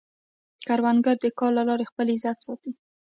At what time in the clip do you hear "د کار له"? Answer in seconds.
1.21-1.63